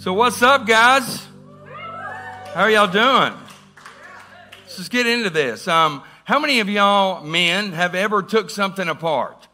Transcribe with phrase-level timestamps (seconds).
[0.00, 1.26] So, what's up, guys?
[2.54, 3.38] How are y'all doing?
[4.62, 5.68] Let's just get into this.
[5.68, 9.46] Um, how many of y'all men have ever took something apart?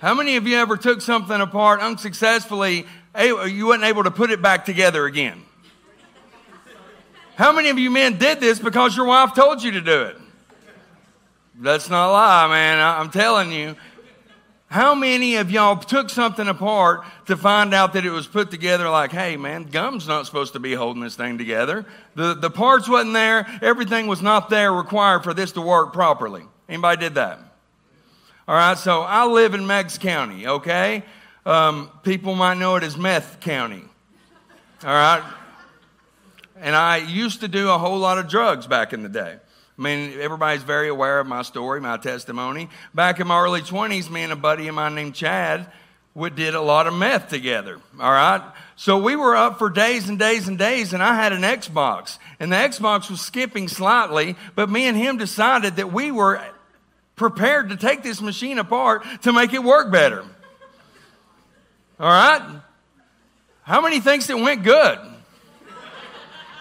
[0.00, 2.86] How many of you ever took something apart unsuccessfully?
[3.16, 5.44] You weren't able to put it back together again.
[7.36, 10.16] How many of you men did this because your wife told you to do it?
[11.54, 12.80] That's not a lie, man.
[12.80, 13.76] I'm telling you.
[14.70, 18.88] How many of y'all took something apart to find out that it was put together
[18.88, 21.84] like, hey, man, gum's not supposed to be holding this thing together.
[22.14, 23.48] The, the parts wasn't there.
[23.62, 26.44] Everything was not there required for this to work properly.
[26.68, 27.40] Anybody did that?
[28.46, 31.02] All right, so I live in Meigs County, okay?
[31.44, 33.82] Um, people might know it as Meth County.
[34.84, 35.24] All right?
[36.60, 39.38] And I used to do a whole lot of drugs back in the day.
[39.80, 42.68] I mean, everybody's very aware of my story, my testimony.
[42.94, 45.66] Back in my early 20s, me and a buddy of mine named Chad
[46.14, 47.80] we did a lot of meth together.
[48.00, 48.42] All right.
[48.76, 52.18] So we were up for days and days and days, and I had an Xbox,
[52.40, 56.42] and the Xbox was skipping slightly, but me and him decided that we were
[57.14, 60.24] prepared to take this machine apart to make it work better.
[62.00, 62.60] All right.
[63.62, 64.98] How many thinks it went good?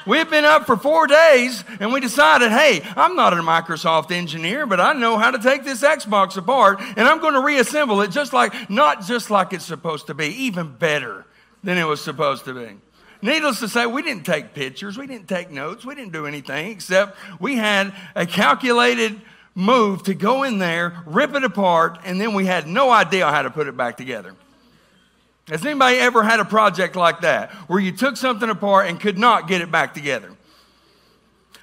[0.09, 4.65] We've been up for four days and we decided, hey, I'm not a Microsoft engineer,
[4.65, 8.09] but I know how to take this Xbox apart and I'm going to reassemble it
[8.09, 11.27] just like, not just like it's supposed to be, even better
[11.63, 12.77] than it was supposed to be.
[13.21, 16.71] Needless to say, we didn't take pictures, we didn't take notes, we didn't do anything
[16.71, 19.21] except we had a calculated
[19.53, 23.43] move to go in there, rip it apart, and then we had no idea how
[23.43, 24.33] to put it back together.
[25.49, 29.17] Has anybody ever had a project like that where you took something apart and could
[29.17, 30.31] not get it back together?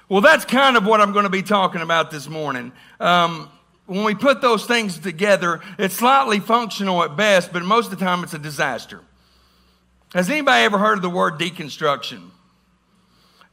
[0.09, 2.71] Well, that's kind of what I'm going to be talking about this morning.
[2.99, 3.49] Um,
[3.85, 8.05] when we put those things together, it's slightly functional at best, but most of the
[8.05, 9.01] time it's a disaster.
[10.13, 12.29] Has anybody ever heard of the word deconstruction?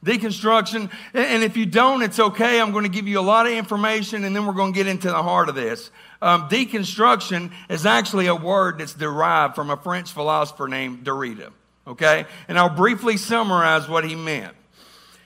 [0.05, 2.59] Deconstruction, and if you don't, it's okay.
[2.59, 4.87] I'm going to give you a lot of information and then we're going to get
[4.87, 5.89] into the heart of this.
[6.21, 11.51] Um, deconstruction is actually a word that's derived from a French philosopher named Derrida.
[11.87, 12.25] Okay?
[12.47, 14.55] And I'll briefly summarize what he meant.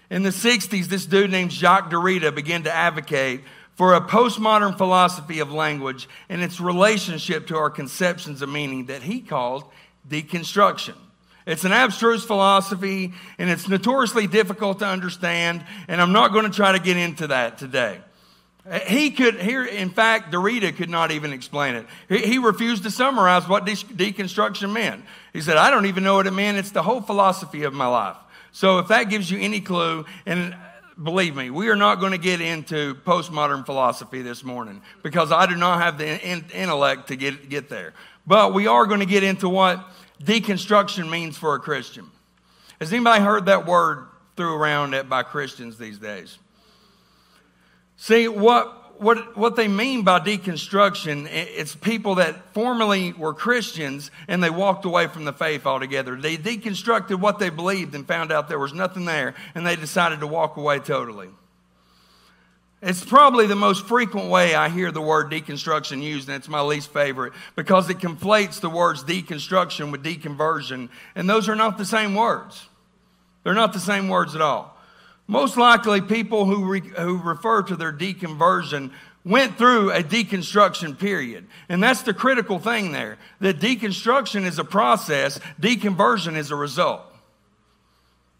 [0.09, 3.41] In the 60s, this dude named Jacques Derrida began to advocate
[3.75, 9.03] for a postmodern philosophy of language and its relationship to our conceptions of meaning that
[9.03, 9.63] he called
[10.07, 10.95] deconstruction.
[11.45, 16.51] It's an abstruse philosophy and it's notoriously difficult to understand, and I'm not going to
[16.51, 18.01] try to get into that today.
[18.85, 21.85] He could, here, in fact, Derrida could not even explain it.
[22.07, 25.05] He, he refused to summarize what de- deconstruction meant.
[25.33, 26.57] He said, I don't even know what it meant.
[26.57, 28.17] It's the whole philosophy of my life.
[28.51, 30.57] So if that gives you any clue, and uh,
[31.01, 35.45] believe me, we are not going to get into postmodern philosophy this morning because I
[35.45, 37.93] do not have the in- intellect to get, get there.
[38.27, 39.83] But we are going to get into what
[40.21, 42.11] deconstruction means for a Christian.
[42.79, 44.05] Has anybody heard that word
[44.35, 46.37] threw around by Christians these days?
[48.01, 54.41] See, what, what, what they mean by deconstruction, it's people that formerly were Christians and
[54.41, 56.15] they walked away from the faith altogether.
[56.15, 60.21] They deconstructed what they believed and found out there was nothing there, and they decided
[60.21, 61.27] to walk away totally.
[62.81, 66.61] It's probably the most frequent way I hear the word deconstruction used, and it's my
[66.61, 71.85] least favorite because it conflates the words deconstruction with deconversion, and those are not the
[71.85, 72.69] same words.
[73.43, 74.78] They're not the same words at all.
[75.29, 78.91] Most likely, people who, re, who refer to their deconversion
[79.23, 81.45] went through a deconstruction period.
[81.69, 87.03] And that's the critical thing there that deconstruction is a process, deconversion is a result.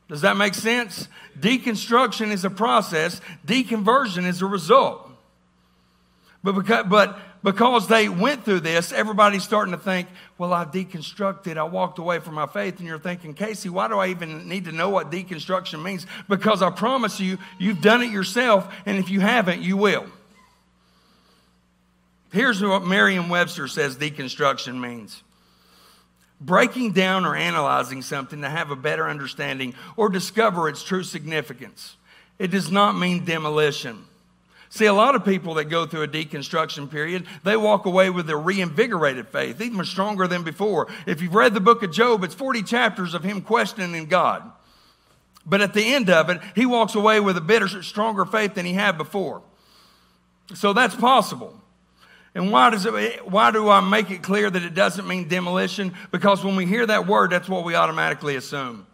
[0.08, 1.08] Does that make sense?
[1.40, 5.12] Deconstruction is a process, deconversion is a result.
[6.44, 11.58] But because, but because they went through this, everybody's starting to think, well, I deconstructed,
[11.58, 12.80] I walked away from my faith.
[12.80, 16.06] And you're thinking, Casey, why do I even need to know what deconstruction means?
[16.28, 20.06] Because I promise you, you've done it yourself, and if you haven't, you will.
[22.32, 25.24] Here's what Merriam Webster says deconstruction means
[26.42, 31.96] breaking down or analyzing something to have a better understanding or discover its true significance.
[32.38, 34.06] It does not mean demolition.
[34.72, 38.30] See, a lot of people that go through a deconstruction period, they walk away with
[38.30, 40.88] a reinvigorated faith, even stronger than before.
[41.08, 44.44] If you've read the book of Job, it's 40 chapters of him questioning God.
[45.44, 48.68] But at the end of it, he walks away with a better, stronger faith than
[48.68, 49.42] he had before.
[50.54, 51.60] So that's possible.
[52.36, 55.96] And why does it, why do I make it clear that it doesn't mean demolition?
[56.12, 58.86] Because when we hear that word, that's what we automatically assume.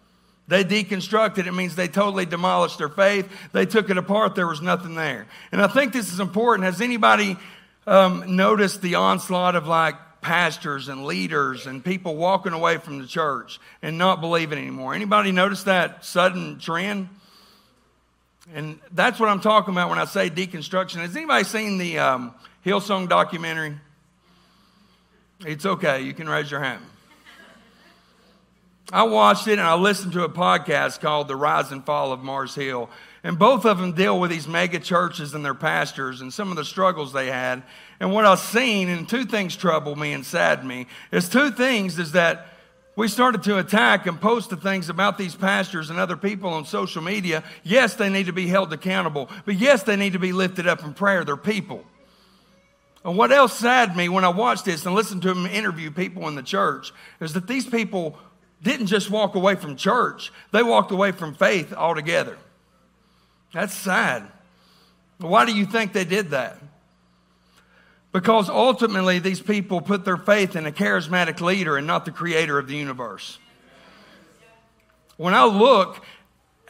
[0.48, 1.48] They deconstructed.
[1.48, 3.28] It means they totally demolished their faith.
[3.52, 4.36] They took it apart.
[4.36, 5.26] There was nothing there.
[5.52, 6.66] And I think this is important.
[6.66, 7.38] Has anybody
[7.88, 9.96] um, noticed the onslaught of like
[10.26, 14.96] pastors and leaders and people walking away from the church and not believing anymore.
[14.96, 17.10] Anybody notice that sudden trend?
[18.56, 20.96] And that's what I'm talking about when I say deconstruction.
[20.96, 22.34] Has anybody seen the um,
[22.66, 23.76] Hillsong documentary?
[25.42, 26.02] It's okay.
[26.02, 26.84] You can raise your hand.
[28.92, 32.22] I watched it and I listened to a podcast called The Rise and Fall of
[32.22, 32.90] Mars Hill.
[33.24, 36.56] And both of them deal with these mega churches and their pastors and some of
[36.56, 37.64] the struggles they had.
[38.00, 41.98] And what I've seen, and two things trouble me and sadden me, is two things
[41.98, 42.46] is that
[42.96, 46.66] we started to attack and post the things about these pastors and other people on
[46.66, 47.44] social media.
[47.64, 50.84] Yes, they need to be held accountable, but yes, they need to be lifted up
[50.84, 51.26] in prayer.
[51.26, 51.84] They're people.
[53.04, 56.28] And what else saddened me when I watched this and listened to them interview people
[56.28, 58.18] in the church is that these people
[58.62, 62.38] didn't just walk away from church, they walked away from faith altogether.
[63.54, 64.24] That's sad.
[65.20, 66.60] Why do you think they did that?
[68.12, 72.58] Because ultimately, these people put their faith in a charismatic leader and not the creator
[72.58, 73.40] of the universe.
[75.18, 76.02] When I look,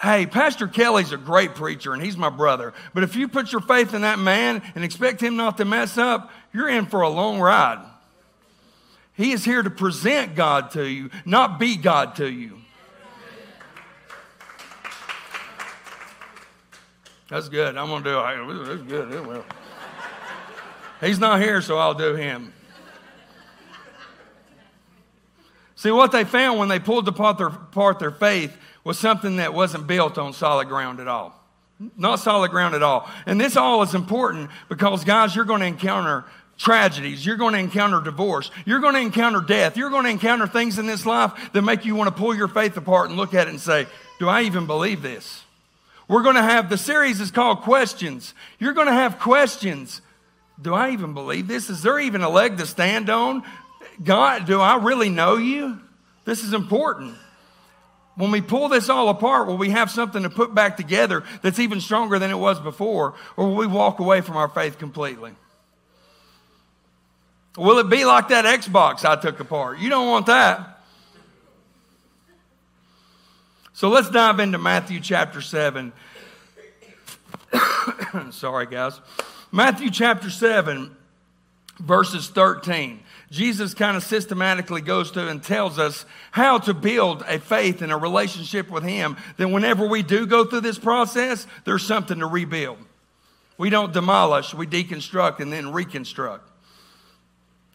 [0.01, 2.73] hey, Pastor Kelly's a great preacher and he's my brother.
[2.93, 5.97] But if you put your faith in that man and expect him not to mess
[5.97, 7.83] up, you're in for a long ride.
[9.15, 12.59] He is here to present God to you, not be God to you.
[17.29, 17.75] That's good.
[17.75, 18.65] I'm going to do it.
[18.65, 19.43] That's good.
[21.01, 22.53] He's not here, so I'll do him.
[25.75, 29.53] See, what they found when they pulled apart their, apart their faith was something that
[29.53, 31.41] wasn't built on solid ground at all.
[31.97, 33.09] Not solid ground at all.
[33.25, 36.25] And this all is important because, guys, you're going to encounter
[36.57, 37.25] tragedies.
[37.25, 38.51] You're going to encounter divorce.
[38.65, 39.77] You're going to encounter death.
[39.77, 42.47] You're going to encounter things in this life that make you want to pull your
[42.47, 43.87] faith apart and look at it and say,
[44.19, 45.43] Do I even believe this?
[46.07, 48.33] We're going to have the series is called Questions.
[48.59, 50.01] You're going to have questions.
[50.61, 51.69] Do I even believe this?
[51.69, 53.43] Is there even a leg to stand on?
[54.03, 55.79] God, do I really know you?
[56.23, 57.15] This is important.
[58.15, 61.59] When we pull this all apart, will we have something to put back together that's
[61.59, 63.15] even stronger than it was before?
[63.35, 65.33] Or will we walk away from our faith completely?
[67.57, 69.79] Will it be like that Xbox I took apart?
[69.79, 70.81] You don't want that.
[73.73, 75.91] So let's dive into Matthew chapter 7.
[78.31, 78.99] Sorry, guys.
[79.51, 80.95] Matthew chapter 7,
[81.79, 83.01] verses 13.
[83.31, 87.91] Jesus kind of systematically goes through and tells us how to build a faith and
[87.91, 89.17] a relationship with Him.
[89.37, 92.77] That whenever we do go through this process, there's something to rebuild.
[93.57, 96.49] We don't demolish, we deconstruct and then reconstruct.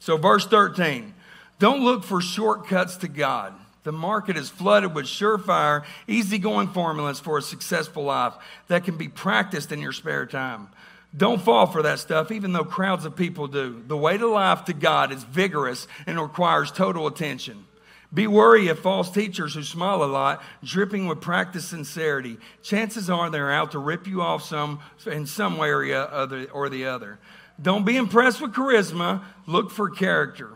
[0.00, 1.14] So, verse 13
[1.61, 3.55] don't look for shortcuts to God.
[3.82, 8.35] The market is flooded with surefire, easygoing formulas for a successful life
[8.69, 10.69] that can be practiced in your spare time.
[11.17, 13.82] Don't fall for that stuff, even though crowds of people do.
[13.87, 17.67] The way to life to God is vigorous and requires total attention.
[18.12, 22.38] Be wary of false teachers who smile a lot, dripping with practiced sincerity.
[22.62, 26.05] Chances are they're out to rip you off some in some area
[26.52, 27.19] or the other.
[27.61, 30.51] Don't be impressed with charisma, look for character.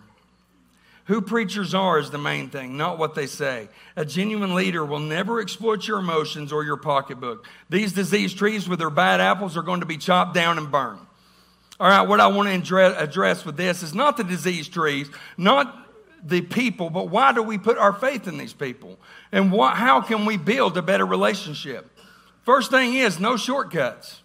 [1.07, 3.69] Who preachers are is the main thing, not what they say.
[3.95, 7.47] A genuine leader will never exploit your emotions or your pocketbook.
[7.69, 11.01] These diseased trees with their bad apples are going to be chopped down and burned.
[11.79, 15.77] All right, what I want to address with this is not the diseased trees, not
[16.23, 18.99] the people, but why do we put our faith in these people?
[19.31, 21.91] And what, how can we build a better relationship?
[22.45, 24.23] First thing is, no shortcuts.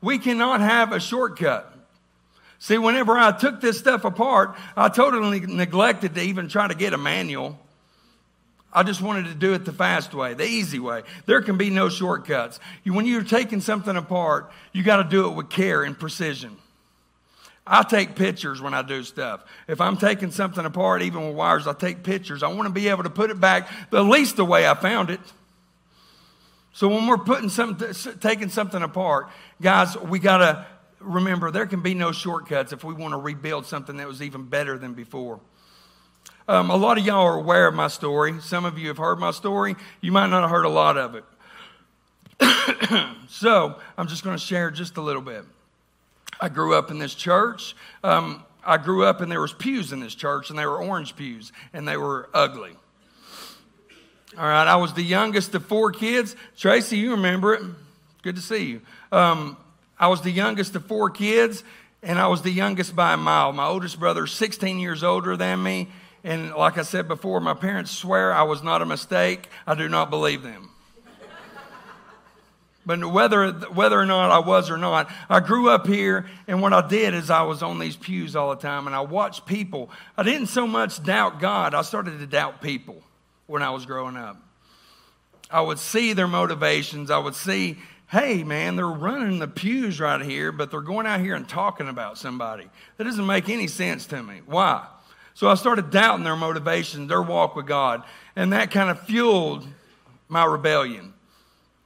[0.00, 1.75] We cannot have a shortcut.
[2.66, 6.94] See, whenever I took this stuff apart, I totally neglected to even try to get
[6.94, 7.56] a manual.
[8.72, 11.04] I just wanted to do it the fast way, the easy way.
[11.26, 12.58] There can be no shortcuts.
[12.84, 16.56] When you're taking something apart, you got to do it with care and precision.
[17.64, 19.44] I take pictures when I do stuff.
[19.68, 22.42] If I'm taking something apart, even with wires, I take pictures.
[22.42, 25.10] I want to be able to put it back at least the way I found
[25.10, 25.20] it.
[26.72, 29.28] So when we're putting something, taking something apart,
[29.62, 30.66] guys, we got to
[31.00, 34.44] remember, there can be no shortcuts if we want to rebuild something that was even
[34.44, 35.40] better than before.
[36.48, 38.40] Um, a lot of y'all are aware of my story.
[38.40, 39.74] Some of you have heard my story.
[40.00, 41.24] You might not have heard a lot of it.
[43.28, 45.44] so I'm just going to share just a little bit.
[46.40, 47.74] I grew up in this church.
[48.04, 51.16] Um, I grew up and there was pews in this church, and they were orange
[51.16, 52.72] pews, and they were ugly.
[54.36, 56.36] All right, I was the youngest of four kids.
[56.56, 57.62] Tracy, you remember it.
[58.22, 58.80] Good to see you.
[59.10, 59.56] Um,
[59.98, 61.64] I was the youngest of four kids,
[62.02, 63.52] and I was the youngest by a mile.
[63.52, 65.88] My oldest brother, 16 years older than me.
[66.22, 69.48] And like I said before, my parents swear I was not a mistake.
[69.66, 70.70] I do not believe them.
[72.86, 76.72] But whether, whether or not I was or not, I grew up here, and what
[76.72, 79.90] I did is I was on these pews all the time, and I watched people.
[80.16, 83.02] I didn't so much doubt God, I started to doubt people
[83.48, 84.40] when I was growing up.
[85.50, 87.10] I would see their motivations.
[87.10, 91.20] I would see, hey, man, they're running the pews right here, but they're going out
[91.20, 92.68] here and talking about somebody.
[92.96, 94.42] That doesn't make any sense to me.
[94.46, 94.86] Why?
[95.34, 98.04] So I started doubting their motivation, their walk with God,
[98.36, 99.66] and that kind of fueled
[100.28, 101.12] my rebellion.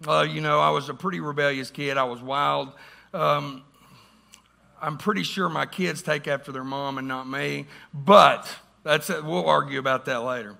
[0.06, 1.98] Uh, you know, I was a pretty rebellious kid.
[1.98, 2.72] I was wild.
[3.12, 3.64] Um,
[4.80, 8.48] I'm pretty sure my kids take after their mom and not me, but
[8.82, 9.24] that's it.
[9.24, 10.56] we'll argue about that later.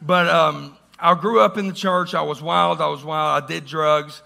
[0.00, 2.14] But um, I grew up in the church.
[2.14, 2.80] I was wild.
[2.80, 3.42] I was wild.
[3.42, 4.22] I did drugs,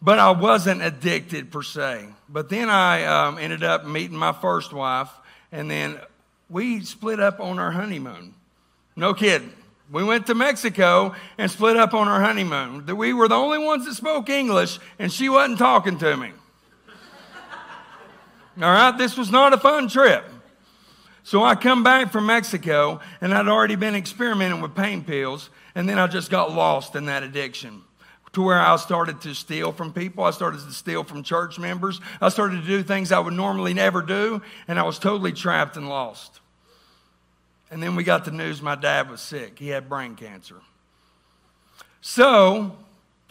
[0.00, 2.06] but I wasn't addicted per se.
[2.28, 5.10] But then I um, ended up meeting my first wife,
[5.50, 5.98] and then
[6.48, 8.34] we split up on our honeymoon.
[8.96, 9.52] No kidding.
[9.90, 12.84] We went to Mexico and split up on our honeymoon.
[12.96, 16.32] We were the only ones that spoke English, and she wasn't talking to me.
[18.60, 20.24] All right, this was not a fun trip.
[21.22, 25.88] So I come back from Mexico, and I'd already been experimenting with pain pills, and
[25.88, 27.82] then I just got lost in that addiction
[28.38, 30.22] to where I started to steal from people.
[30.22, 32.00] I started to steal from church members.
[32.20, 35.76] I started to do things I would normally never do, and I was totally trapped
[35.76, 36.38] and lost.
[37.68, 39.58] And then we got the news my dad was sick.
[39.58, 40.54] He had brain cancer.
[42.00, 42.76] So,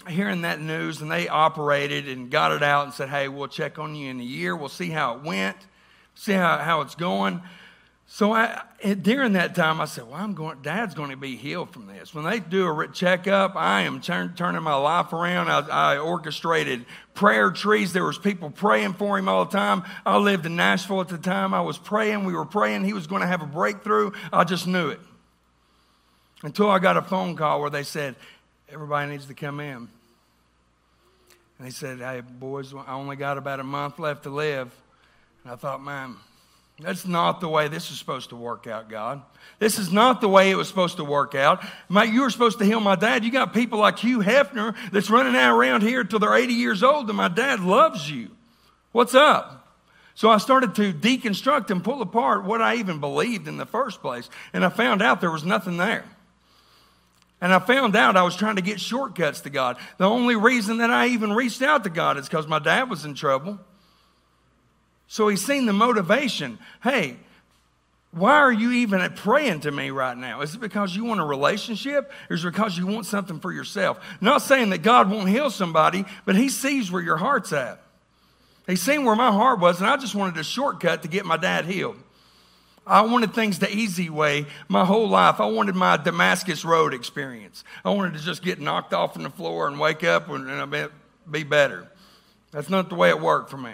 [0.09, 3.79] hearing that news, and they operated and got it out and said, hey, we'll check
[3.79, 4.57] on you in a year.
[4.57, 5.55] We'll see how it went,
[6.15, 7.41] see how, how it's going.
[8.09, 8.63] So I,
[9.01, 10.61] during that time, I said, "Well, I'm going.
[10.61, 14.33] Dad's going to be healed from this." When they do a checkup, I am turn,
[14.33, 15.49] turning my life around.
[15.49, 17.91] I, I, orchestrated prayer trees.
[17.91, 19.83] There was people praying for him all the time.
[20.05, 21.53] I lived in Nashville at the time.
[21.53, 22.23] I was praying.
[22.23, 22.85] We were praying.
[22.85, 24.11] He was going to have a breakthrough.
[24.31, 25.01] I just knew it.
[26.43, 28.15] Until I got a phone call where they said,
[28.69, 29.89] "Everybody needs to come in."
[31.59, 34.73] And they said, "Hey, boys, I only got about a month left to live."
[35.43, 36.15] And I thought, man
[36.79, 39.24] that's not the way this is supposed to work out, God.
[39.57, 41.63] This is not the way it was supposed to work out.
[41.89, 43.25] My, you were supposed to heal my dad.
[43.25, 46.84] You got people like Hugh Hefner that's running out around here till they're 80 years
[46.84, 48.29] old, and my dad loves you.
[48.91, 49.57] What's up?
[50.13, 54.01] So I started to deconstruct and pull apart what I even believed in the first
[54.01, 56.05] place, and I found out there was nothing there.
[57.41, 59.77] And I found out I was trying to get shortcuts to God.
[59.98, 63.05] The only reason that I even reached out to God is because my dad was
[63.05, 63.60] in trouble.
[65.07, 66.59] So he's seen the motivation.
[66.83, 67.17] Hey,
[68.11, 70.41] why are you even praying to me right now?
[70.41, 73.51] Is it because you want a relationship or is it because you want something for
[73.51, 73.99] yourself?
[74.21, 77.81] Not saying that God won't heal somebody, but he sees where your heart's at.
[78.65, 81.37] He's seen where my heart was, and I just wanted a shortcut to get my
[81.37, 81.95] dad healed.
[82.85, 85.39] I wanted things the easy way my whole life.
[85.39, 87.63] I wanted my Damascus Road experience.
[87.83, 90.89] I wanted to just get knocked off on the floor and wake up and
[91.29, 91.87] be better.
[92.51, 93.73] That's not the way it worked for me.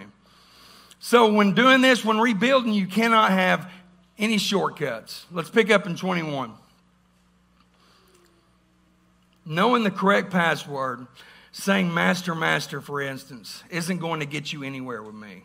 [1.06, 3.70] So, when doing this, when rebuilding, you cannot have
[4.18, 5.26] any shortcuts.
[5.30, 6.54] Let's pick up in 21.
[9.44, 11.06] Knowing the correct password,
[11.52, 15.42] saying master, master, for instance, isn't going to get you anywhere with me.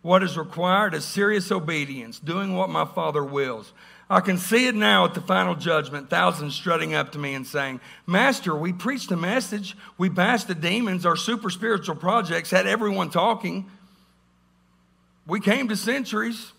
[0.00, 3.74] What is required is serious obedience, doing what my Father wills.
[4.08, 7.46] I can see it now at the final judgment, thousands strutting up to me and
[7.46, 12.66] saying, Master, we preached a message, we bashed the demons, our super spiritual projects had
[12.66, 13.68] everyone talking.
[15.26, 16.52] We came to centuries.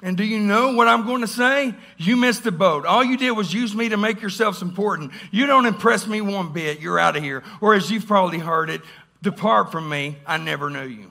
[0.00, 1.74] And do you know what I'm going to say?
[1.96, 2.86] You missed the boat.
[2.86, 5.10] All you did was use me to make yourselves important.
[5.32, 6.80] You don't impress me one bit.
[6.80, 7.42] You're out of here.
[7.60, 8.80] Or as you've probably heard it,
[9.22, 10.16] depart from me.
[10.24, 11.10] I never knew you.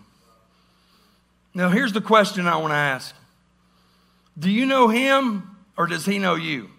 [1.54, 3.14] Now, here's the question I want to ask
[4.40, 6.70] Do you know him or does he know you?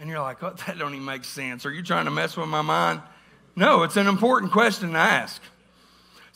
[0.00, 1.66] And you're like, oh, that don't even make sense.
[1.66, 3.02] Are you trying to mess with my mind?
[3.56, 5.42] No, it's an important question to ask.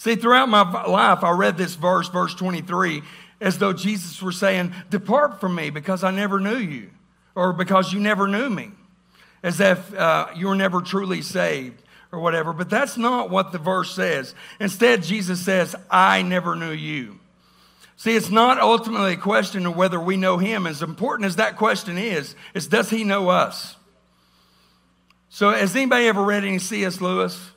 [0.03, 3.05] See, throughout my life, I read this verse, verse 23,
[3.41, 6.91] as though Jesus were saying, Depart from me because I never knew you,
[7.37, 8.73] or because you never knew me,
[9.45, 11.81] as if uh, you were never truly saved
[12.11, 12.53] or whatever.
[12.53, 14.35] But that's not what the verse says.
[14.59, 17.21] Instead, Jesus says, I never knew you.
[17.95, 20.67] See, it's not ultimately a question of whether we know him.
[20.67, 23.77] As important as that question is, is does he know us?
[25.29, 27.01] So, has anybody ever read any C.S.
[27.01, 27.52] Lewis?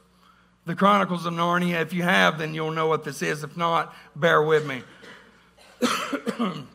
[0.66, 1.82] The Chronicles of Narnia.
[1.82, 3.44] If you have, then you'll know what this is.
[3.44, 4.82] If not, bear with me.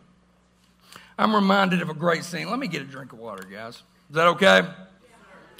[1.18, 2.48] I'm reminded of a great scene.
[2.48, 3.82] Let me get a drink of water, guys.
[4.08, 4.62] Is that okay?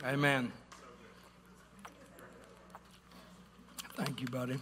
[0.04, 0.50] Amen.
[3.96, 4.58] Thank you, buddy.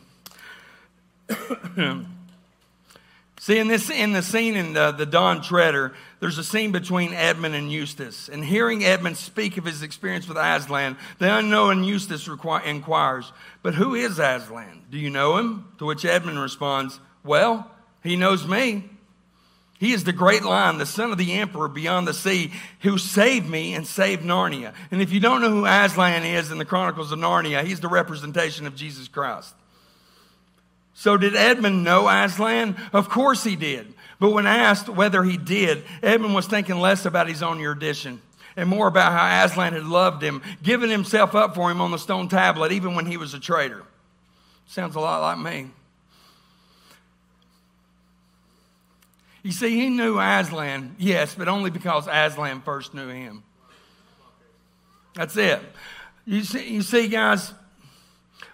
[3.40, 7.14] See, in this in the scene in the, the Dawn Treader, there's a scene between
[7.14, 8.28] Edmund and Eustace.
[8.28, 13.74] And hearing Edmund speak of his experience with Aslan, the unknown Eustace require, inquires, But
[13.74, 14.82] who is Aslan?
[14.90, 15.68] Do you know him?
[15.78, 17.70] To which Edmund responds, Well,
[18.02, 18.84] he knows me.
[19.78, 23.48] He is the great lion, the son of the emperor beyond the sea, who saved
[23.48, 24.74] me and saved Narnia.
[24.90, 27.88] And if you don't know who Aslan is in the Chronicles of Narnia, he's the
[27.88, 29.54] representation of Jesus Christ.
[30.98, 32.74] So, did Edmund know Aslan?
[32.92, 33.94] Of course he did.
[34.18, 38.20] But when asked whether he did, Edmund was thinking less about his own erudition
[38.56, 41.98] and more about how Aslan had loved him, given himself up for him on the
[41.98, 43.84] stone tablet, even when he was a traitor.
[44.66, 45.70] Sounds a lot like me.
[49.44, 53.44] You see, he knew Aslan, yes, but only because Aslan first knew him.
[55.14, 55.60] That's it.
[56.26, 57.52] You see, you see guys,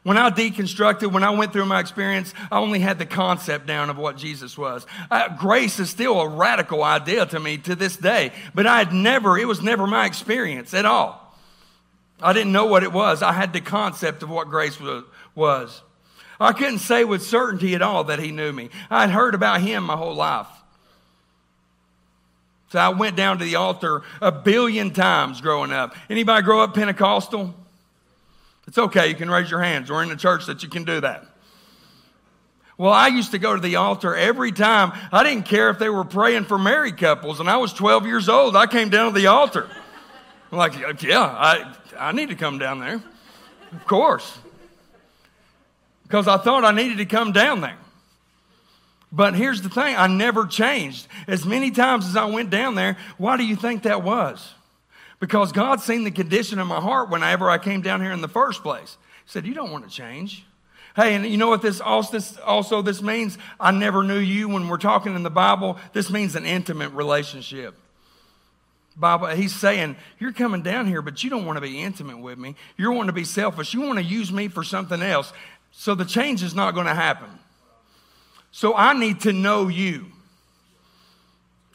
[0.05, 3.89] when I deconstructed, when I went through my experience, I only had the concept down
[3.89, 4.87] of what Jesus was.
[5.11, 8.93] Uh, grace is still a radical idea to me to this day, but I had
[8.93, 11.35] never, it was never my experience at all.
[12.21, 13.23] I didn't know what it was.
[13.23, 14.79] I had the concept of what grace
[15.35, 15.83] was.
[16.39, 18.69] I couldn't say with certainty at all that he knew me.
[18.91, 20.49] I'd heard about him my whole life.
[22.69, 25.95] So I went down to the altar a billion times growing up.
[26.11, 27.55] Anybody grow up Pentecostal?
[28.67, 29.91] It's okay, you can raise your hands.
[29.91, 31.27] We're in a church that you can do that.
[32.77, 34.93] Well, I used to go to the altar every time.
[35.13, 38.29] I didn't care if they were praying for married couples, and I was 12 years
[38.29, 38.57] old.
[38.57, 39.69] I came down to the altar.
[40.51, 43.03] I'm like, yeah, I, I need to come down there.
[43.73, 44.39] Of course.
[46.03, 47.79] Because I thought I needed to come down there.
[49.13, 51.07] But here's the thing I never changed.
[51.29, 54.53] As many times as I went down there, why do you think that was?
[55.21, 58.29] Because God seen the condition of my heart whenever I came down here in the
[58.29, 58.97] first place.
[59.25, 60.45] He said, You don't want to change.
[60.97, 63.37] Hey, and you know what this also, this also this means?
[63.59, 64.49] I never knew you.
[64.49, 67.75] When we're talking in the Bible, this means an intimate relationship.
[68.97, 72.39] Bible, he's saying, You're coming down here, but you don't want to be intimate with
[72.39, 72.55] me.
[72.77, 73.75] You want to be selfish.
[73.75, 75.33] You want to use me for something else.
[75.73, 77.29] So the change is not going to happen.
[78.53, 80.07] So I need to know you.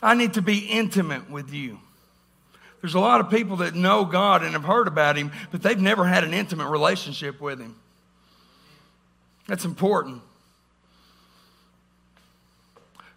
[0.02, 1.80] I need to be intimate with you.
[2.82, 5.80] There's a lot of people that know God and have heard about Him, but they've
[5.80, 7.76] never had an intimate relationship with Him.
[9.48, 10.22] That's important.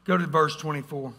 [0.04, 1.12] Go to verse 24.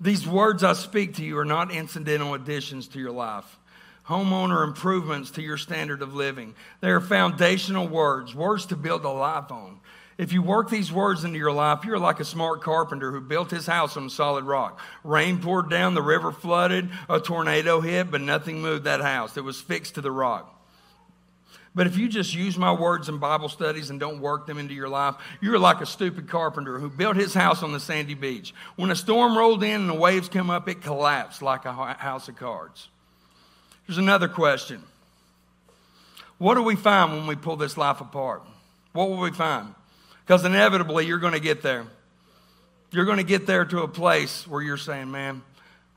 [0.00, 3.58] These words I speak to you are not incidental additions to your life,
[4.06, 6.54] homeowner improvements to your standard of living.
[6.80, 9.80] They are foundational words, words to build a life on.
[10.18, 13.50] If you work these words into your life, you're like a smart carpenter who built
[13.50, 14.80] his house on solid rock.
[15.04, 19.36] Rain poured down, the river flooded, a tornado hit, but nothing moved that house.
[19.36, 20.52] It was fixed to the rock.
[21.74, 24.72] But if you just use my words in Bible studies and don't work them into
[24.72, 28.54] your life, you're like a stupid carpenter who built his house on the sandy beach.
[28.76, 32.28] When a storm rolled in and the waves came up, it collapsed like a house
[32.28, 32.88] of cards.
[33.86, 34.82] Here's another question
[36.38, 38.42] What do we find when we pull this life apart?
[38.94, 39.74] What will we find?
[40.26, 41.86] Because inevitably you're going to get there.
[42.90, 45.42] You're going to get there to a place where you're saying, man,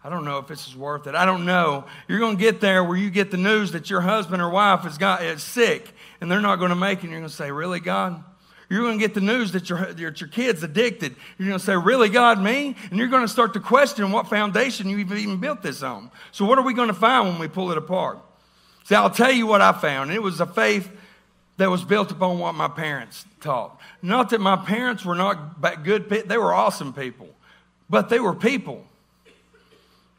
[0.04, 1.16] I don't know if this is worth it.
[1.16, 1.86] I don't know.
[2.08, 4.86] You're going to get there where you get the news that your husband or wife
[4.86, 7.04] is, got, is sick and they're not going to make it.
[7.04, 8.24] And you're going to say, really, God?
[8.70, 11.16] You're going to get the news that your, that your kid's addicted.
[11.38, 12.76] You're going to say, really, God, me?
[12.92, 16.12] And you're going to start to question what foundation you've even built this on.
[16.32, 18.20] So what are we going to find when we pull it apart?
[18.86, 20.12] See, I'll tell you what I found.
[20.12, 20.90] It was a faith
[21.60, 23.80] that was built upon what my parents taught.
[24.02, 27.28] Not that my parents were not good people, they were awesome people,
[27.90, 28.86] but they were people.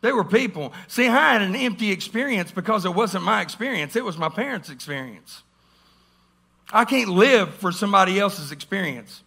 [0.02, 0.74] They were people.
[0.86, 4.68] See, I had an empty experience because it wasn't my experience, it was my parents'
[4.68, 5.42] experience.
[6.72, 9.22] I can't live for somebody else's experience.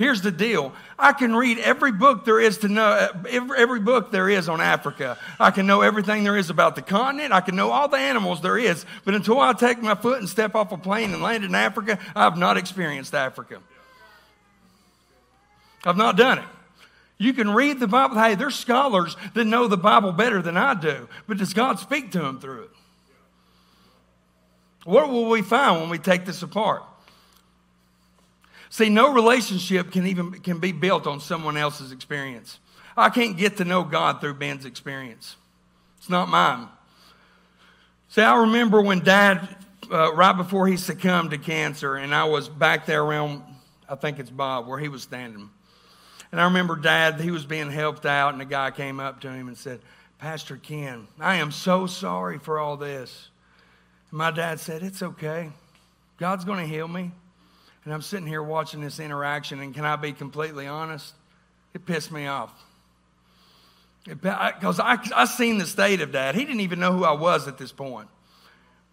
[0.00, 0.72] Here's the deal.
[0.98, 4.48] I can read every book there is to know, uh, every, every, book there is
[4.48, 5.18] on Africa.
[5.38, 7.34] I can know everything there is about the continent.
[7.34, 8.86] I can know all the animals there is.
[9.04, 11.98] But until I take my foot and step off a plane and land in Africa,
[12.16, 13.60] I've not experienced Africa.
[15.84, 16.48] I've not done it.
[17.18, 18.16] You can read the Bible.
[18.16, 21.10] Hey, there's scholars that know the Bible better than I do.
[21.28, 22.70] But does God speak to them through it?
[24.84, 26.84] What will we find when we take this apart?
[28.70, 32.60] See, no relationship can even can be built on someone else's experience.
[32.96, 35.36] I can't get to know God through Ben's experience.
[35.98, 36.68] It's not mine.
[38.08, 39.56] See, I remember when Dad,
[39.90, 43.42] uh, right before he succumbed to cancer, and I was back there around,
[43.88, 45.50] I think it's Bob, where he was standing.
[46.32, 49.32] And I remember Dad, he was being helped out, and a guy came up to
[49.32, 49.80] him and said,
[50.18, 53.30] Pastor Ken, I am so sorry for all this.
[54.10, 55.50] And my dad said, It's okay.
[56.18, 57.12] God's going to heal me.
[57.84, 61.14] And I'm sitting here watching this interaction, and can I be completely honest?
[61.72, 62.52] It pissed me off.
[64.04, 66.34] Because I, I, I seen the state of dad.
[66.34, 68.08] He didn't even know who I was at this point.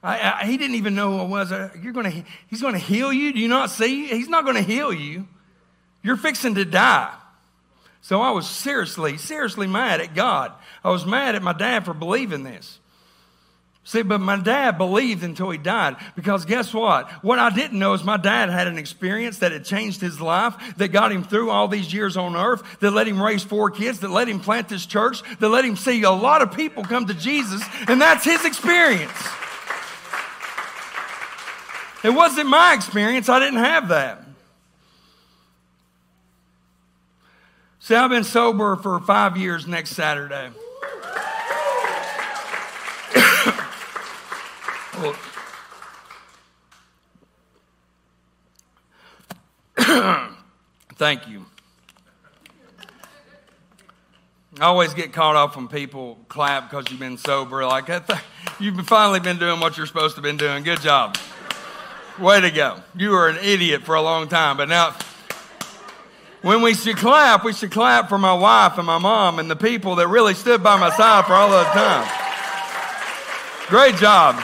[0.04, 1.52] I, I, he didn't even know who I was.
[1.52, 3.34] Uh, you're gonna, he's going to heal you.
[3.34, 4.08] Do you not see?
[4.08, 5.28] He's not going to heal you.
[6.04, 7.14] You're fixing to die.
[8.02, 10.54] So I was seriously, seriously mad at God.
[10.84, 12.80] I was mad at my dad for believing this.
[13.88, 17.10] See, but my dad believed until he died because guess what?
[17.24, 20.56] What I didn't know is my dad had an experience that had changed his life,
[20.76, 24.02] that got him through all these years on earth, that let him raise four kids,
[24.02, 27.06] that let him plant this church, that let him see a lot of people come
[27.06, 29.10] to Jesus, and that's his experience.
[32.04, 34.22] It wasn't my experience, I didn't have that.
[37.80, 40.50] See, I've been sober for five years next Saturday.
[45.02, 45.16] Well,
[50.96, 51.46] thank you.
[54.60, 57.64] I always get caught off when people clap because you've been sober.
[57.66, 57.90] Like,
[58.60, 60.64] you've finally been doing what you're supposed to have been doing.
[60.64, 61.16] Good job.
[62.18, 62.82] Way to go.
[62.96, 64.96] You were an idiot for a long time, but now
[66.42, 69.56] when we should clap, we should clap for my wife and my mom and the
[69.56, 72.28] people that really stood by my side for all that time.
[73.70, 74.44] Great job.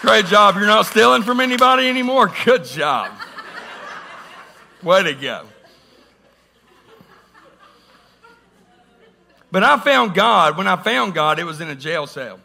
[0.00, 0.54] Great job.
[0.54, 2.32] You're not stealing from anybody anymore.
[2.44, 3.10] Good job.
[4.82, 5.46] Way to go.
[9.50, 10.56] But I found God.
[10.56, 12.38] When I found God, it was in a jail cell.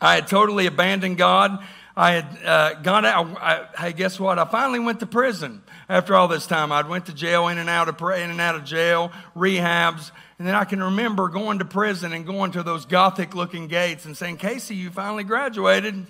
[0.00, 1.64] I had totally abandoned God.
[1.96, 3.26] I had uh, gone out.
[3.40, 4.38] I, hey, guess what?
[4.38, 6.70] I finally went to prison after all this time.
[6.70, 10.48] I'd went to jail, in and out of in and out of jail, rehabs, and
[10.48, 14.38] then I can remember going to prison and going to those gothic-looking gates and saying,
[14.38, 16.06] "Casey, you finally graduated.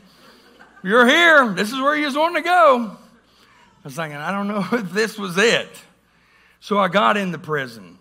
[0.85, 1.49] You're here.
[1.49, 4.93] This is where you was wanting to go." I was thinking, I don't know if
[4.93, 5.69] this was it.
[6.61, 7.99] So I got into prison.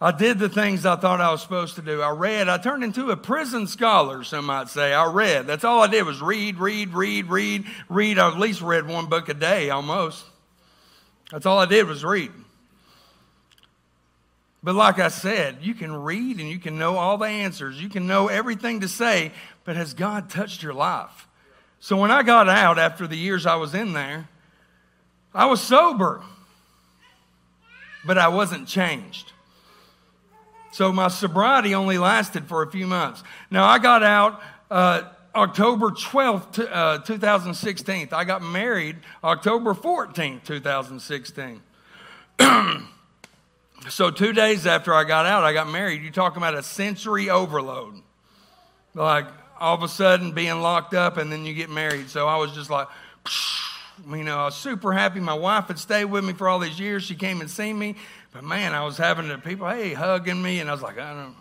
[0.00, 2.02] I did the things I thought I was supposed to do.
[2.02, 2.48] I read.
[2.48, 4.92] I turned into a prison scholar, some might say.
[4.92, 5.46] I read.
[5.46, 8.18] That's all I did was read, read, read, read, read.
[8.18, 10.24] I at least read one book a day almost.
[11.30, 12.32] That's all I did was read.
[14.62, 17.80] But like I said, you can read and you can know all the answers.
[17.80, 19.32] You can know everything to say,
[19.64, 21.26] but has God touched your life?
[21.78, 24.28] So when I got out after the years I was in there,
[25.34, 26.22] I was sober,
[28.04, 29.32] but I wasn't changed.
[30.72, 33.22] So my sobriety only lasted for a few months.
[33.50, 34.42] Now I got out.
[34.70, 35.02] Uh,
[35.34, 38.08] October 12th, uh, 2016.
[38.12, 41.62] I got married October 14th, 2016.
[43.88, 46.02] so, two days after I got out, I got married.
[46.02, 47.94] You're talking about a sensory overload.
[48.94, 49.26] Like
[49.58, 52.10] all of a sudden being locked up and then you get married.
[52.10, 52.88] So, I was just like,
[54.08, 55.20] you know, I was super happy.
[55.20, 57.04] My wife had stayed with me for all these years.
[57.04, 57.96] She came and seen me.
[58.32, 60.60] But man, I was having the people, hey, hugging me.
[60.60, 61.34] And I was like, I don't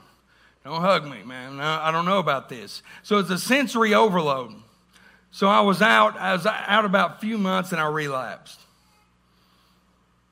[0.69, 1.59] don't hug me, man.
[1.59, 2.83] I don't know about this.
[3.01, 4.53] So it's a sensory overload.
[5.31, 8.59] So I was out, I was out about a few months and I relapsed.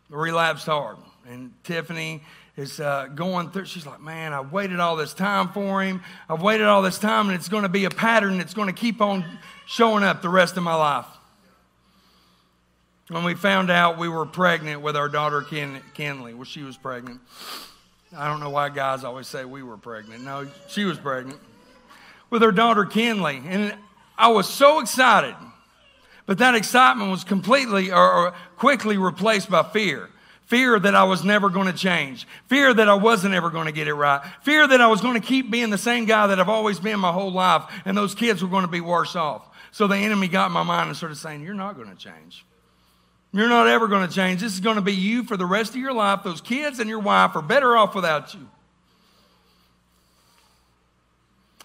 [0.10, 0.98] Relapsed hard.
[1.30, 2.24] And Tiffany
[2.56, 6.02] is uh, going through, she's like, man, I've waited all this time for him.
[6.30, 8.74] I've waited all this time and it's going to be a pattern that's going to
[8.74, 9.26] keep on
[9.66, 11.06] showing up the rest of my life.
[13.10, 16.78] When we found out we were pregnant with our daughter Ken, Kenley, well, she was
[16.78, 17.22] pregnant.
[18.16, 20.24] I don't know why guys always say we were pregnant.
[20.24, 21.40] No, she was pregnant
[22.30, 23.46] with her daughter Kenley.
[23.46, 23.76] And
[24.18, 25.36] I was so excited.
[26.26, 30.10] But that excitement was completely or, or quickly replaced by fear.
[30.48, 32.26] Fear that I was never going to change.
[32.48, 34.22] Fear that I wasn't ever going to get it right.
[34.44, 37.02] Fear that I was going to keep being the same guy that I've always been
[37.02, 39.46] my whole life and those kids were going to be worse off.
[39.72, 42.46] So the enemy got in my mind and started saying, You're not going to change.
[43.34, 44.40] You're not ever going to change.
[44.40, 46.22] This is going to be you for the rest of your life.
[46.24, 48.48] Those kids and your wife are better off without you.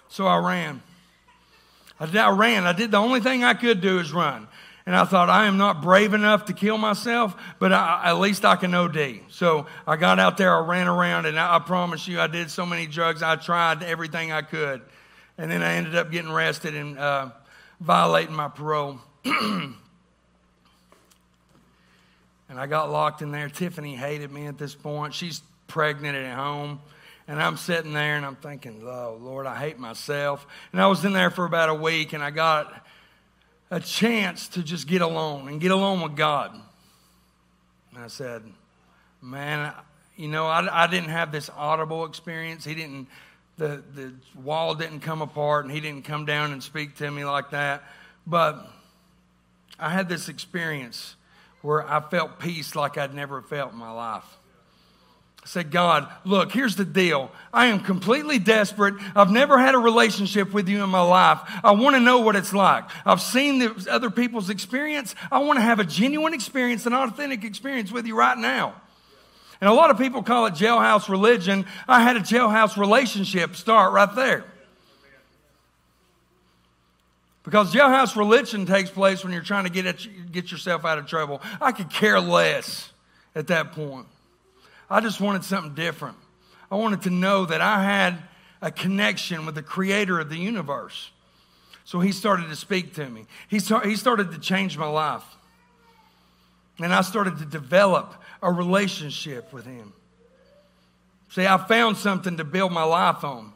[0.09, 0.83] So I ran.
[2.01, 2.66] I, did, I ran.
[2.66, 4.49] I did the only thing I could do is run.
[4.85, 8.45] And I thought, I am not brave enough to kill myself, but I, at least
[8.45, 9.21] I can OD.
[9.29, 12.51] So I got out there, I ran around, and I, I promise you, I did
[12.51, 13.23] so many drugs.
[13.23, 14.83] I tried everything I could.
[15.38, 17.31] And then I ended up getting arrested and uh,
[17.81, 18.99] violating my parole.
[22.53, 23.49] And I got locked in there.
[23.49, 25.14] Tiffany hated me at this point.
[25.14, 26.83] She's pregnant at home.
[27.27, 30.47] And I'm sitting there and I'm thinking, oh, Lord, I hate myself.
[30.71, 32.87] And I was in there for about a week and I got
[33.73, 36.53] a chance to just get alone and get alone with God.
[37.95, 38.43] And I said,
[39.23, 39.73] man,
[40.15, 42.67] you know, I, I didn't have this audible experience.
[42.67, 43.09] He didn't,
[43.57, 47.25] the, the wall didn't come apart and he didn't come down and speak to me
[47.25, 47.83] like that.
[48.27, 48.71] But
[49.79, 51.17] I had this experience
[51.63, 54.37] where I felt peace like I'd never felt in my life.
[55.44, 57.33] Said, God, look, here's the deal.
[57.52, 58.94] I am completely desperate.
[59.16, 61.40] I've never had a relationship with you in my life.
[61.64, 62.85] I want to know what it's like.
[63.05, 65.16] I've seen the other people's experience.
[65.33, 68.81] I want to have a genuine experience, an authentic experience with you right now.
[69.61, 71.66] And a lot of people call it jailhouse religion.
[71.88, 74.44] I had a jailhouse relationship start right there.
[77.42, 81.07] Because jailhouse religion takes place when you're trying to get, at, get yourself out of
[81.07, 81.42] trouble.
[81.61, 82.92] I could care less
[83.35, 84.07] at that point.
[84.92, 86.18] I just wanted something different.
[86.70, 88.18] I wanted to know that I had
[88.61, 91.11] a connection with the creator of the universe.
[91.85, 93.24] So he started to speak to me.
[93.48, 95.24] He, he started to change my life.
[96.78, 99.94] And I started to develop a relationship with Him.
[101.31, 103.55] See, I found something to build my life on.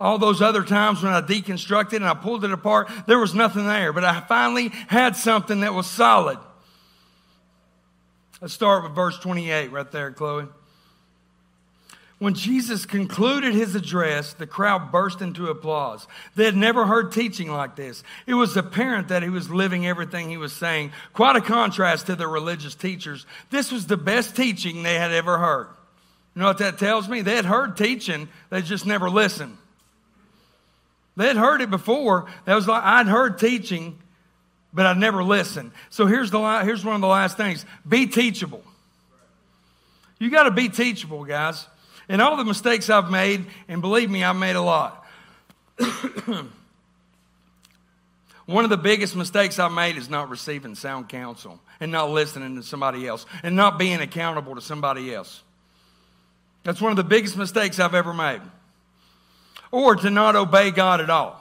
[0.00, 3.66] All those other times when I deconstructed and I pulled it apart, there was nothing
[3.66, 3.92] there.
[3.92, 6.38] But I finally had something that was solid.
[8.44, 10.46] Let's start with verse 28 right there, Chloe.
[12.18, 16.06] When Jesus concluded his address, the crowd burst into applause.
[16.36, 18.02] They had never heard teaching like this.
[18.26, 22.16] It was apparent that he was living everything he was saying, quite a contrast to
[22.16, 23.24] the religious teachers.
[23.48, 25.68] This was the best teaching they had ever heard.
[26.34, 27.22] You know what that tells me?
[27.22, 29.56] They had heard teaching, they just never listened.
[31.16, 32.26] They had heard it before.
[32.44, 33.98] That was like I'd heard teaching,
[34.74, 35.70] but I'd never listened.
[35.90, 38.62] So here's the here's one of the last things: be teachable.
[40.18, 41.66] You got to be teachable, guys.
[42.08, 45.06] And all the mistakes I've made, and believe me, I've made a lot.
[48.46, 52.56] One of the biggest mistakes I've made is not receiving sound counsel and not listening
[52.56, 55.42] to somebody else and not being accountable to somebody else.
[56.62, 58.42] That's one of the biggest mistakes I've ever made.
[59.70, 61.40] Or to not obey God at all.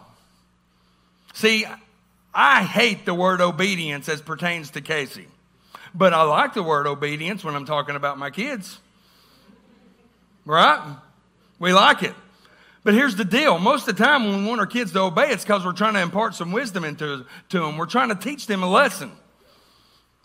[1.34, 1.66] See,
[2.34, 5.28] I hate the word obedience as pertains to Casey,
[5.94, 8.80] but I like the word obedience when I'm talking about my kids.
[10.46, 10.98] Right?
[11.60, 12.14] We like it.
[12.84, 13.60] But here's the deal.
[13.60, 15.94] Most of the time when we want our kids to obey, it's because we're trying
[15.94, 17.78] to impart some wisdom into to them.
[17.78, 19.12] We're trying to teach them a lesson.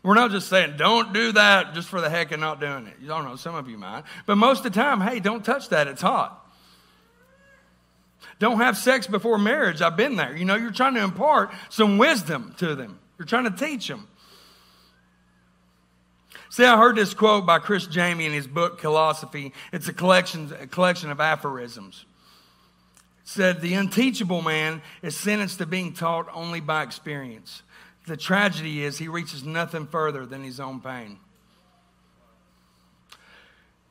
[0.03, 2.95] We're not just saying, don't do that just for the heck of not doing it.
[3.01, 4.05] You don't know, some of you might.
[4.27, 5.87] But most of the time, hey, don't touch that.
[5.87, 6.48] It's hot.
[8.39, 9.83] Don't have sex before marriage.
[9.83, 10.37] I've been there.
[10.37, 12.99] You know, you're trying to impart some wisdom to them.
[13.19, 14.07] You're trying to teach them.
[16.51, 19.53] See, I heard this quote by Chris Jami in his book, Killosophy.
[19.73, 22.05] It's a collection, a collection of aphorisms.
[23.23, 27.63] It said, The unteachable man is sentenced to being taught only by experience.
[28.07, 31.19] The tragedy is he reaches nothing further than his own pain.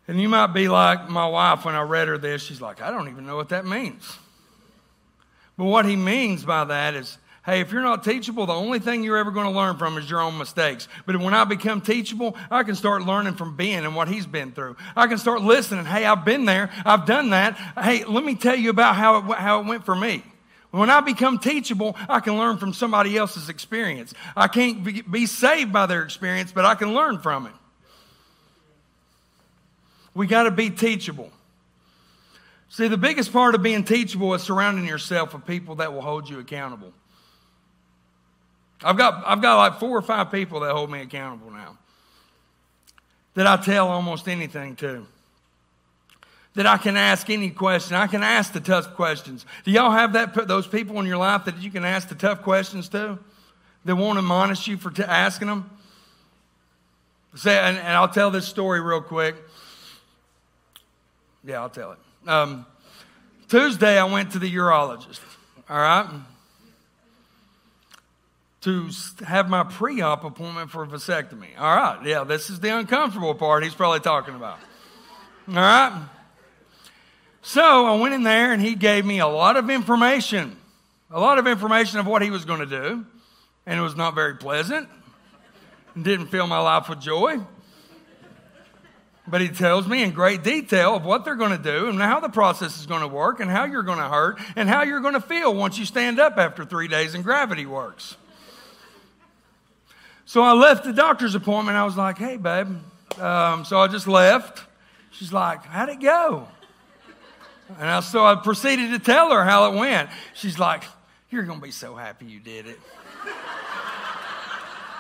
[0.08, 2.42] And you might be like my wife when I read her this.
[2.42, 4.18] She's like, I don't even know what that means.
[5.58, 7.18] But what he means by that is
[7.48, 10.10] Hey, if you're not teachable, the only thing you're ever going to learn from is
[10.10, 10.90] your own mistakes.
[11.06, 14.52] But when I become teachable, I can start learning from Ben and what he's been
[14.52, 14.76] through.
[14.98, 15.86] I can start listening.
[15.86, 16.70] Hey, I've been there.
[16.86, 17.56] I've done that.
[17.82, 20.24] Hey, let me tell you about how it, how it went for me.
[20.72, 24.14] When I become teachable, I can learn from somebody else's experience.
[24.36, 27.54] I can't be, be saved by their experience, but I can learn from it.
[30.14, 31.32] We got to be teachable.
[32.70, 36.30] See, the biggest part of being teachable is surrounding yourself with people that will hold
[36.30, 36.94] you accountable.
[38.84, 41.78] I've got, I've got like four or five people that hold me accountable now
[43.38, 45.06] that I tell almost anything to.
[46.56, 47.96] That I can ask any question.
[47.96, 49.46] I can ask the tough questions.
[49.64, 52.42] Do y'all have that, those people in your life that you can ask the tough
[52.42, 53.20] questions to?
[53.86, 55.70] That won't admonish you for t- asking them?
[57.36, 59.36] Say, and, and, I'll tell this story real quick.
[61.44, 62.00] Yeah, I'll tell it.
[62.26, 62.66] Um,
[63.48, 65.20] Tuesday, I went to the urologist.
[65.70, 66.08] All right?
[68.62, 68.90] to
[69.26, 71.58] have my pre op appointment for vasectomy.
[71.58, 74.58] All right, yeah, this is the uncomfortable part he's probably talking about.
[75.48, 76.06] All right?
[77.44, 80.58] So I went in there and he gave me a lot of information,
[81.10, 83.06] a lot of information of what he was going to do,
[83.66, 84.90] and it was not very pleasant
[86.04, 87.40] didn't fill my life with joy.
[89.28, 92.22] But he tells me in great detail of what they're going to do and how
[92.22, 95.02] the process is going to work and how you're going to hurt and how you're
[95.02, 98.16] going to feel once you stand up after three days and gravity works.
[100.26, 101.78] So I left the doctor's appointment.
[101.78, 102.68] I was like, hey, babe.
[103.20, 104.64] Um, so I just left.
[105.12, 106.48] She's like, how'd it go?
[107.80, 110.10] And I, so I proceeded to tell her how it went.
[110.34, 110.84] She's like,
[111.30, 112.80] you're going to be so happy you did it.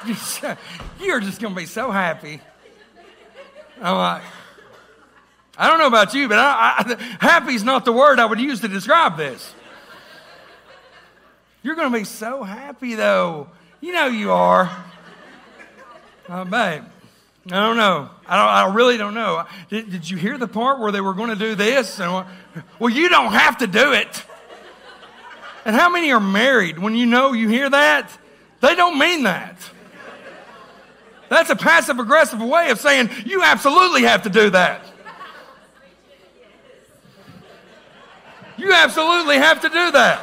[0.99, 2.41] you're just going to be so happy.
[3.81, 4.23] I'm like,
[5.57, 8.39] I don't know about you, but I, I, happy is not the word I would
[8.39, 9.53] use to describe this.
[11.63, 13.49] You're going to be so happy, though.
[13.81, 14.85] You know you are.
[16.29, 16.83] Uh, babe,
[17.47, 18.09] I don't know.
[18.27, 19.45] I, don't, I really don't know.
[19.69, 21.99] Did, did you hear the part where they were going to do this?
[21.99, 22.25] And
[22.79, 24.23] well, you don't have to do it.
[25.65, 28.09] And how many are married when you know you hear that?
[28.61, 29.57] They don't mean that.
[31.29, 34.81] That's a passive aggressive way of saying you absolutely have to do that.
[38.57, 40.21] You absolutely have to do that.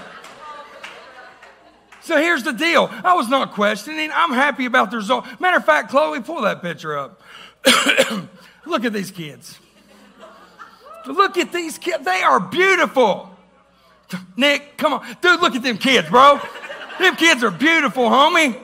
[2.02, 2.90] So here's the deal.
[3.02, 4.10] I was not questioning.
[4.12, 5.24] I'm happy about the result.
[5.40, 7.22] Matter of fact, Chloe, pull that picture up.
[8.66, 9.58] Look at these kids.
[11.06, 12.04] Look at these kids.
[12.04, 13.30] They are beautiful.
[14.36, 15.16] Nick, come on.
[15.20, 16.40] Dude, look at them kids, bro.
[16.98, 18.58] them kids are beautiful, homie.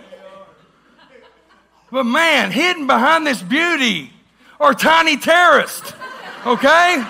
[1.91, 4.13] But man, hidden behind this beauty
[4.61, 5.93] are tiny terrorists.
[6.47, 7.05] Okay?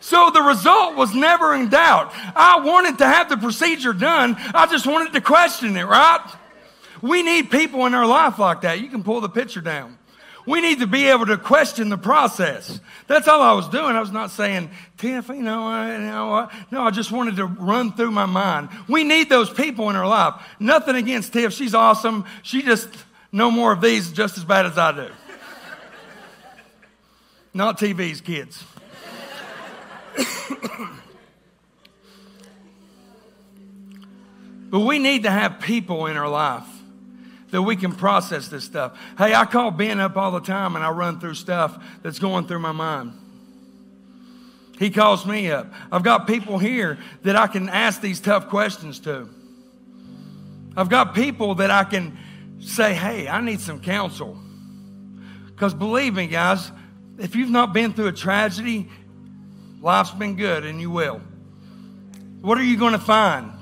[0.00, 2.12] So the result was never in doubt.
[2.36, 4.36] I wanted to have the procedure done.
[4.54, 6.20] I just wanted to question it, right?
[7.00, 8.80] We need people in our life like that.
[8.80, 9.98] You can pull the picture down.
[10.46, 12.80] We need to be able to question the process.
[13.06, 13.94] That's all I was doing.
[13.94, 17.46] I was not saying, Tiff, you know, I, you know no, I just wanted to
[17.46, 18.70] run through my mind.
[18.88, 20.34] We need those people in our life.
[20.58, 21.52] Nothing against Tiff.
[21.52, 22.24] She's awesome.
[22.42, 22.88] She just,
[23.30, 25.10] no more of these just as bad as I do.
[27.54, 28.64] not TVs, kids.
[34.70, 36.66] but we need to have people in our life
[37.52, 38.98] that we can process this stuff.
[39.16, 42.46] Hey, I call Ben up all the time and I run through stuff that's going
[42.46, 43.12] through my mind.
[44.78, 45.70] He calls me up.
[45.92, 49.28] I've got people here that I can ask these tough questions to.
[50.76, 52.18] I've got people that I can
[52.58, 54.38] say, hey, I need some counsel.
[55.48, 56.72] Because believe me, guys,
[57.18, 58.88] if you've not been through a tragedy,
[59.82, 61.20] Life's been good and you will.
[62.40, 63.52] What are you going to find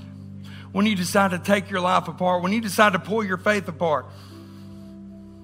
[0.72, 2.42] when you decide to take your life apart?
[2.42, 4.06] When you decide to pull your faith apart?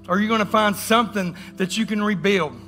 [0.09, 2.61] Are you going to find something that you can rebuild?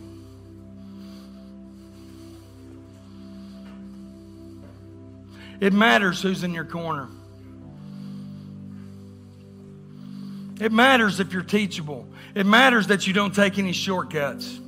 [5.61, 7.09] It matters who's in your corner.
[10.61, 12.09] It matters if you're teachable.
[12.35, 14.61] It matters that you don't take any shortcuts.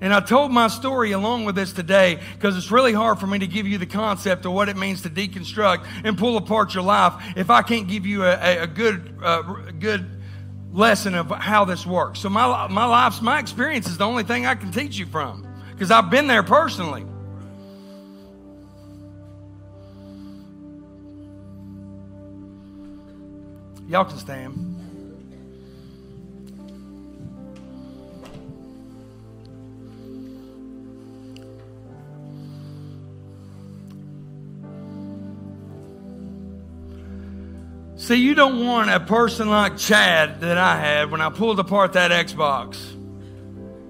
[0.00, 3.38] And I told my story along with this today because it's really hard for me
[3.40, 6.82] to give you the concept of what it means to deconstruct and pull apart your
[6.82, 9.42] life if I can't give you a, a good, uh,
[9.78, 10.06] good
[10.72, 12.20] lesson of how this works.
[12.20, 15.46] So my, my life's, my experience is the only thing I can teach you from
[15.72, 17.04] because I've been there personally.
[23.86, 24.69] Y'all can stand.
[38.00, 41.92] See, you don't want a person like Chad that I had when I pulled apart
[41.92, 42.80] that Xbox.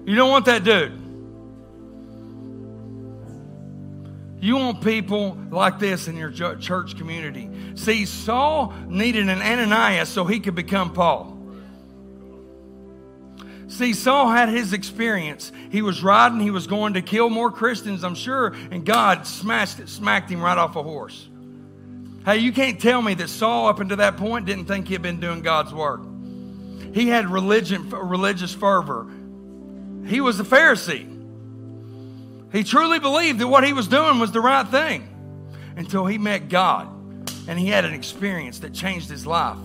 [0.05, 0.91] You don't want that dude.
[4.41, 7.49] You want people like this in your church community.
[7.75, 11.37] See, Saul needed an Ananias so he could become Paul.
[13.69, 15.53] See, Saul had his experience.
[15.69, 19.79] He was riding, he was going to kill more Christians, I'm sure, and God smashed
[19.79, 21.29] it, smacked him right off a horse.
[22.23, 25.01] Hey, you can't tell me that Saul, up until that point, didn't think he had
[25.01, 26.01] been doing God's work.
[26.93, 29.07] He had religion, religious fervor.
[30.05, 31.07] He was a Pharisee.
[32.51, 35.07] He truly believed that what he was doing was the right thing
[35.77, 36.87] until he met God
[37.47, 39.57] and he had an experience that changed his life.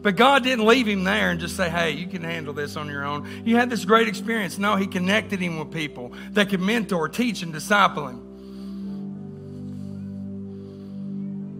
[0.00, 2.88] But God didn't leave him there and just say, hey, you can handle this on
[2.88, 3.28] your own.
[3.44, 4.56] You had this great experience.
[4.56, 8.25] No, he connected him with people that could mentor, teach, and disciple him.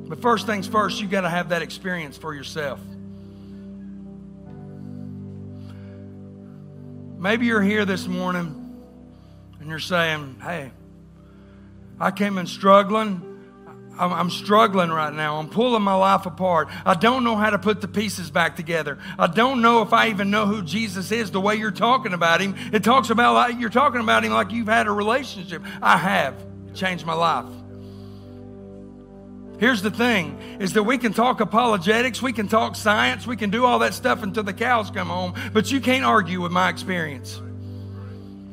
[0.09, 2.81] But first things first, you got to have that experience for yourself.
[7.19, 8.85] Maybe you're here this morning
[9.59, 10.71] and you're saying, Hey,
[11.99, 13.33] I came in struggling.
[13.99, 15.38] I'm, struggling right now.
[15.38, 16.69] I'm pulling my life apart.
[16.85, 18.99] I don't know how to put the pieces back together.
[19.19, 22.42] I don't know if I even know who Jesus is the way you're talking about
[22.42, 22.55] him.
[22.75, 25.62] It talks about like you're talking about him like you've had a relationship.
[25.81, 26.35] I have.
[26.69, 27.47] It changed my life.
[29.59, 33.51] Here's the thing is that we can talk apologetics, we can talk science, we can
[33.51, 36.68] do all that stuff until the cows come home, but you can't argue with my
[36.68, 37.41] experience.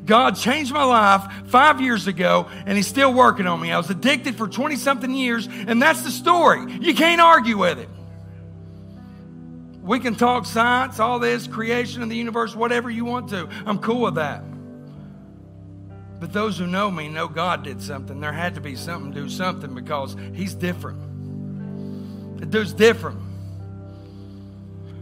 [0.06, 3.72] God changed my life five years ago, and He's still working on me.
[3.72, 6.72] I was addicted for 20 something years, and that's the story.
[6.80, 7.88] You can't argue with it.
[9.82, 13.48] We can talk science, all this, creation of the universe, whatever you want to.
[13.66, 14.42] I'm cool with that.
[16.24, 18.18] But those who know me know God did something.
[18.18, 22.40] There had to be something, do something because He's different.
[22.40, 23.20] The dude's different.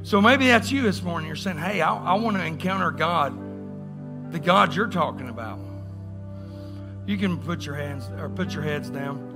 [0.02, 1.28] So maybe that's you this morning.
[1.28, 5.60] You're saying, hey, I, I want to encounter God, the God you're talking about.
[7.06, 9.31] You can put your hands or put your heads down.